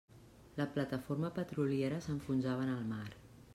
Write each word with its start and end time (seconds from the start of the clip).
La 0.61 0.65
plataforma 0.77 1.31
petroliera 1.35 2.01
s'enfonsava 2.07 2.67
en 2.67 2.75
el 2.79 2.91
mar. 2.97 3.07